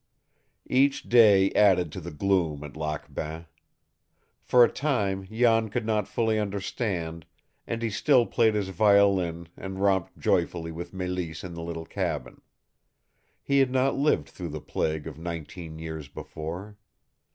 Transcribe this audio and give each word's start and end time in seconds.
Each 0.65 1.03
day 1.03 1.51
added 1.51 1.91
to 1.91 2.01
the 2.01 2.09
gloom 2.09 2.63
at 2.63 2.75
Lac 2.75 3.13
Bain. 3.13 3.45
For 4.41 4.63
a 4.63 4.67
time 4.71 5.25
Jan 5.27 5.69
could 5.69 5.85
not 5.85 6.07
fully 6.07 6.39
understand, 6.39 7.27
and 7.67 7.83
he 7.83 7.91
still 7.91 8.25
played 8.25 8.55
his 8.55 8.69
violin 8.69 9.49
and 9.55 9.77
romped 9.79 10.17
joyfully 10.17 10.71
with 10.71 10.91
Mélisse 10.91 11.43
in 11.43 11.53
the 11.53 11.61
little 11.61 11.85
cabin. 11.85 12.41
He 13.43 13.59
had 13.59 13.69
not 13.69 13.95
lived 13.95 14.29
through 14.29 14.49
the 14.49 14.59
plague 14.59 15.05
of 15.05 15.19
nineteen 15.19 15.77
years 15.77 16.07
before. 16.07 16.79